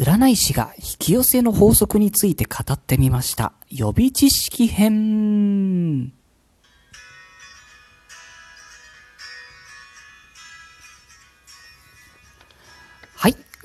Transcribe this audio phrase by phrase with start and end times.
[0.00, 3.52] 占い師が引き寄せの法則について語ってみました。
[3.68, 6.19] 予備知識編。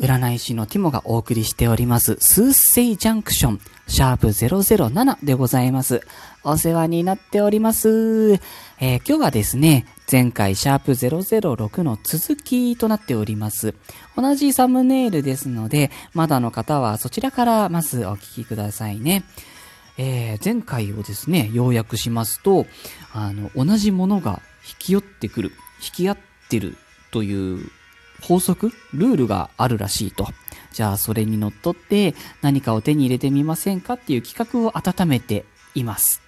[0.05, 6.01] 占い師のティモがお送りしております、スーセイジャンクション、シャープ007でございます。
[6.43, 8.33] お世話になっております。
[8.79, 13.73] えー今日はですね、前回シャープ006の続きとなっております。
[14.15, 19.23] 同じサムネイルですので、まだの方はそちらからまずお聞きくださいね。
[19.97, 22.67] えー前回をですね、要約しますと、
[23.11, 25.51] あの、同じものが引き寄ってくる、
[25.83, 26.17] 引き合っ
[26.47, 26.77] てる
[27.09, 27.71] という
[28.21, 30.27] 法則ルールがあるらしいと。
[30.71, 36.21] じゃあ、それにのっとって何かを手に入れてみませんかっていう企画を温めています。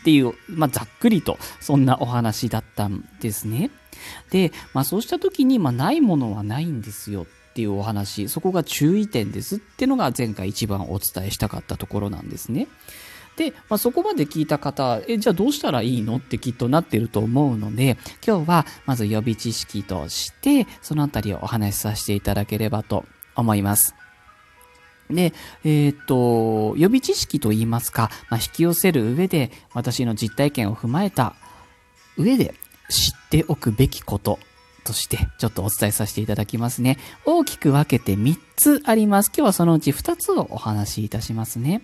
[0.00, 3.70] っていう、まあ、ざっくりと、そんなお話だったんですね。
[4.30, 12.66] で、まあ、そうした時に、まあ、ないものはないんですよっていうお話、そこが注意点ですってのが前回一番お伝えしたかったところなんですね。
[13.36, 16.16] で、まあ、そこまで聞いた方、え、じゃあどうしたらいいの？
[16.16, 23.94] ってきっとなってると思うので、今日はまず予備知識として、そのあたりをお話しさせていただければと思います。
[25.10, 25.32] で、
[25.64, 31.34] えーと、予備知識といいますか、まあ、引き寄せる上で、私の実体験を踏まえた
[32.16, 32.54] 上で
[32.88, 34.38] 知っておくべきこと
[34.84, 36.98] として、ちょっとお伝えさせていただきますね。
[37.24, 39.28] 大きく分けて3つあります。
[39.28, 41.82] 今日はそのうち2つをお話しいたしますね。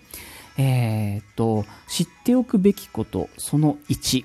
[0.59, 4.25] えーっと、知っておくべきこと、その1。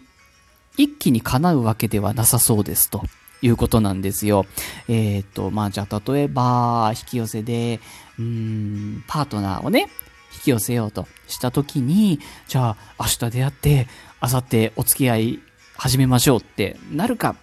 [0.75, 3.03] 一気に叶うわけではなさそうですと
[3.43, 4.45] いうことなんですよ。
[4.87, 7.79] えーっと、まあ、じゃあ例えば、引き寄せで、
[8.17, 9.87] うん、パートナーをね、
[10.33, 13.87] 引き寄せようとしたときに、じゃあ明日出会って、
[14.21, 15.39] 明後日お付き合い
[15.77, 17.35] 始めましょうってなるか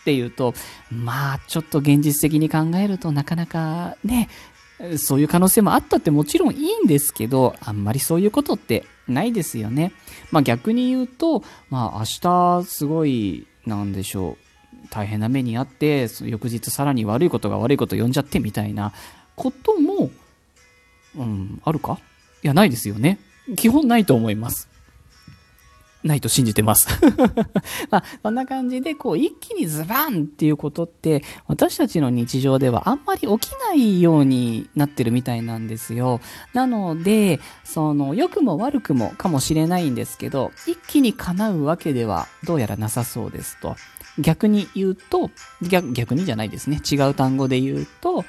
[0.00, 0.54] っていうと、
[0.90, 4.28] まあちょっと現実的に考えるとなかなかね、
[4.98, 9.92] そういう可能性もあったってもちろんいいんですけど、あんまりそういうことってないですよね。
[10.30, 12.04] まあ逆に言うと、まあ明
[12.62, 14.36] 日すごい、なんでしょ
[14.84, 18.92] う、大変な目にあって、翌日さらに悪いことが悪いこと呼んじゃってみたいな
[19.36, 20.10] ことも、
[21.16, 21.98] うん、あるか？
[22.42, 23.18] いや、ないですよね。
[23.56, 24.68] 基本ないと思います。
[26.04, 26.88] ないと信じてます。
[27.90, 36.20] まあ、こんな感じで、こう、一気にズバンっていうことって、私たちの日常ではあんまり起きないようになってるみたいなんですよ。
[36.54, 43.76] なので、その、良くも悪くもかもしれないんですけど、一気に叶うわけではどうやらなさそうですと。
[44.18, 45.30] 逆に言うと、
[45.62, 46.80] 逆逆にじゃないですね。
[46.90, 48.24] 違う単語で言うと、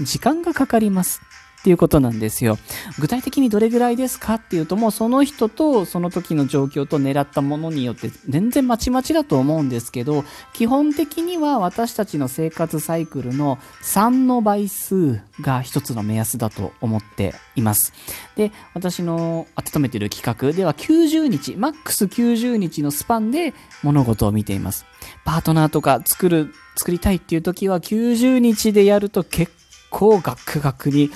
[0.00, 1.20] 時間がかかります。
[1.66, 2.58] っていうことなんですよ。
[3.00, 17.92] 具体的にどれぐらいですかっていうともうその人とその時の状況と狙ったものによって全然まちまちだと思うんですけど基本的には私たちの生活サイクルの3の倍数が一つの目安だと思っています。
[18.36, 24.86] で、私の温めている企画では90日、マックス90日のスパンで物事を見ています。
[25.24, 29.52] パートナーとか作る、作りたいっていう時は90日でやると結
[29.90, 31.10] 構ガクガクに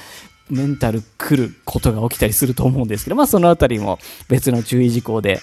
[0.50, 5.40] メンタル来ることが起きたりすると思うんですけど、まあそのあたりも別の注意事項で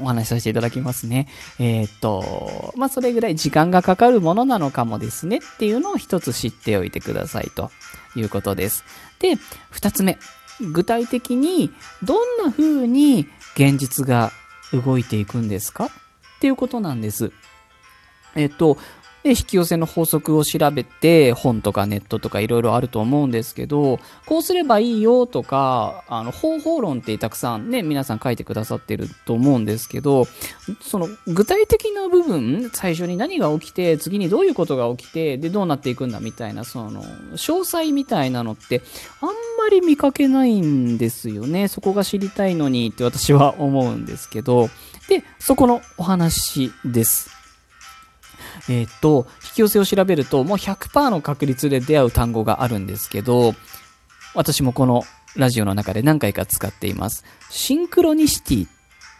[0.00, 1.28] お話しさせていただきますね。
[1.58, 7.70] えーっと、まあそれぐらい時間がかかるものなのかもですねっていうのを一つ知っておいてくださいと
[8.14, 8.84] いうことです。
[9.18, 9.36] で、
[9.70, 10.18] 二つ目。
[10.72, 11.70] 具体的に
[12.02, 14.32] どんな風に現実が
[14.72, 15.84] 動いていくんですか？
[15.84, 15.88] っ
[16.40, 17.30] ていうことなんです。
[18.34, 18.78] えっと、
[19.26, 30.28] で、引き寄せの法則を調べて、本とかネットとかいろいろあると思うんですけど、こうすればいいよとか、あの、方法論ってたくさんね、皆さん書いてくださってると思うんですけど、
[30.80, 38.80] その具体的な部分、最初に何が起きて、次にどういうことが起きて、で、どうなっていくんだみたいな、その、詳細みたいなのって、
[39.20, 39.28] あん
[39.58, 41.66] まり見かけないんですよね。
[41.66, 44.70] そこが知りたいのにって私は思うんですけど、
[45.08, 47.35] で、そこのお話です。
[48.68, 53.54] えーっと、引き寄せを調べると、もう100%の確率で出会う単語があるんですけど、
[54.34, 55.02] 私もこの
[55.36, 57.24] ラジオの中で何回か使っています。
[57.50, 58.70] シンクロニシティっ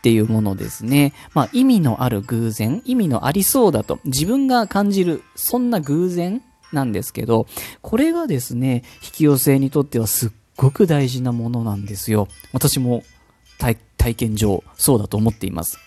[0.02, 1.12] ていうものですね。
[1.34, 7.46] まあ意味のある偶然、意味のありそうだと自分が感じる、そんな偶然なんですけど、
[7.82, 12.28] これがですね、引き寄せにとってはすっごく大事なものなんですよ。
[12.52, 13.02] 私も
[13.58, 13.76] 体
[14.06, 15.78] 体験上そうだと思っています。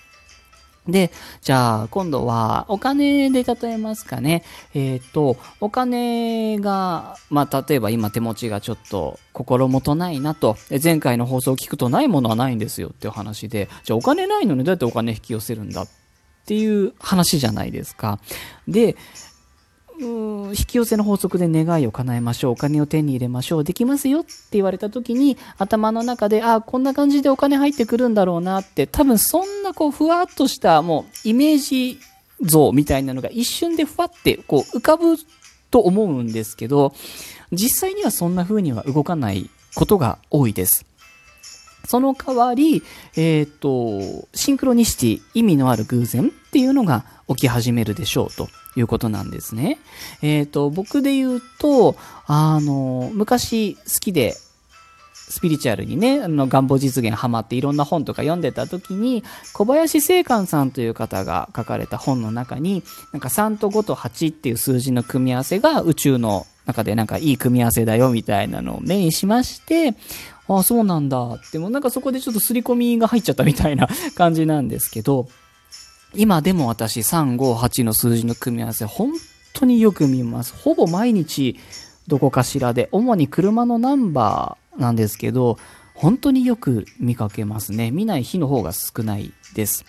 [0.91, 4.43] で、じゃあ、今度は、お金で例えますかね。
[4.73, 10.57] えっ、と、お金が、まあ、例えば今手持ちがちょっと心もとないなと。
[10.83, 15.87] 前回の放送を聞くとないものはないんですよっていう話で、じゃあお金ないのにどうやってお金引き寄せるんだっ
[16.45, 18.19] ていう話じゃないですか。
[18.67, 18.95] で、
[20.01, 22.51] 引き寄せの法則で願いを叶えましょう。
[22.53, 23.63] お金を手に入れましょう。
[23.63, 31.99] できますよって言われた時に、頭の中で、ああ、こんな感じでお金入ってくるんだろうなって、多分そんなこう、ふわっとしたもう、イメージ
[32.41, 35.15] 像みたいなのが一瞬でふわってこう浮かぶ
[35.71, 36.93] と思うんですけど、
[37.51, 40.85] 実際にはそんな風には動かないことが多いです。
[41.89, 42.83] その代わり、
[43.15, 49.79] えっ、ー、と、シンクロニシティ、意味のある偶然っていうのが起き始めるでしょうということなんですね。
[50.21, 51.95] えっ、ー、と、僕で言うと、
[52.27, 54.35] あの、昔好きで
[55.29, 62.83] スピリチュアルにね、あの、願望実現ハマっていろんな本とか読んでた時に、小林聖寛さんという方が書かれた本の中に、
[63.13, 69.95] なんか3と5と8っていう数字の組み合わせが宇宙の中でなんかいい組み合わせだよみたいなのを目にしまして、
[70.49, 75.27] ああ、そうなんだって、もなんかそこでちょっと刷り込みが入っちゃったみたいな 感じなんですけど、
[76.15, 79.13] 今でも私3、5、8の数字の組み合わせ本
[79.53, 80.55] 当によく見ます。
[80.55, 81.59] ほぼ毎日
[82.07, 85.59] どこかしらで、主に車のナンバーなんですけど、
[85.93, 87.91] 本当によく見かけますね。
[87.91, 89.85] 見ない日の方が少ないです。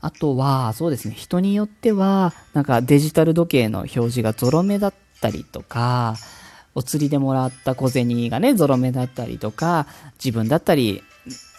[0.00, 6.16] あとは、そうですね、人によっては、なんかデジタル時計の表示がゾロ目だったりとか、
[6.74, 9.86] お釣りでもらった小銭がね、ゾロ目だったりとか、
[10.22, 11.02] 自分だったり、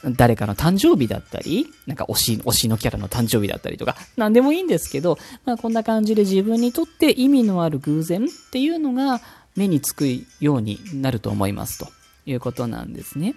[0.05, 9.21] 誰かの誕生日だったり、なんか推し、推しのキャラの誕生日だったりとか、なんでもいいんですけど、まあこんな感じで自分にとって意味のある偶然っていうのが
[9.55, 10.05] 目につく
[10.39, 11.87] ようになると思いますと
[12.25, 13.35] いうことなんですね。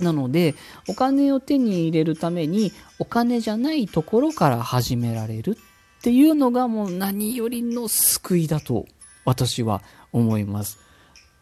[0.00, 0.54] なので、
[0.88, 5.58] お金を手に入れるために、お金じゃないところから始められる
[5.98, 8.86] っていうのがもう何よりの救いだと
[9.24, 9.82] 私は
[10.12, 10.78] 思います。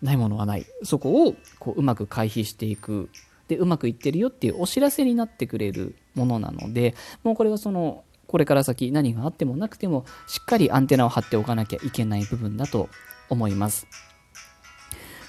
[0.03, 0.67] ないものはない。
[0.83, 3.09] そこをこううまく回避していく
[3.49, 12.89] でうまくいってるよっていうお知らせになってくれるものなのでもうこれはそのこれから先何があってもなくてもしっかりアンテナを張っておかなきゃいけない部分だと
[13.29, 13.87] 思います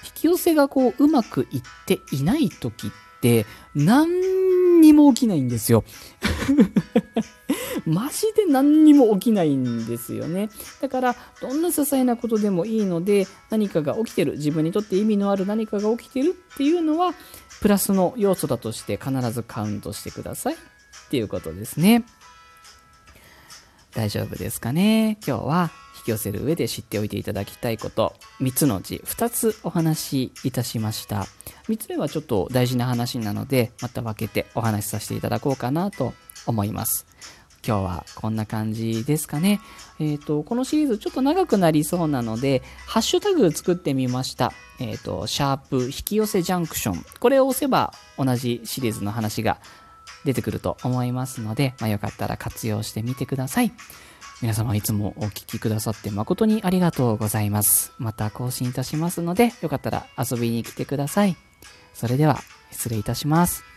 [0.04, 5.84] 引き寄せがこううまくいっていない時って何にも起きないんですよ
[7.86, 10.48] マジで何にも起きないんですよね。
[10.80, 17.14] だから、どんな些細なことでもいいので、何かが起きてる、自分にとって意味のある何かが起きてるっていうのは、
[17.60, 20.56] プラスの要素だとして必ずカウントしてくださいっ
[21.10, 22.04] ていうことですね。
[23.94, 25.18] 大丈夫ですかね？
[25.26, 31.26] 今日は引き寄せる上で知っておいていただきたいこと、3つのうち2つお話しいたしました。
[31.68, 36.14] 3つ目はちょっと大事な話なので、また分けてお話しさせていただこうかなと
[36.46, 37.07] 思います。
[37.66, 39.60] 今日はこんな感じですかね。
[39.98, 44.52] えっ、ー、と、このシリーズちょっと長くなりそうなので、ハッシュタグ作ってみました。
[44.78, 47.04] えっ、ー、と、シャープ引き寄せジャンクション。
[47.18, 49.58] これを押せば同じシリーズの話が
[50.24, 53.72] 出てくると思いますので、まあ、よかったら活用してみてください。
[54.40, 57.92] 皆様いつもお聴きくださって誠にありがとうございます。
[57.98, 61.36] また更新いたしますので、よかったら遊びに来てください。
[61.92, 62.40] それでは、
[62.70, 63.67] 失礼いたします。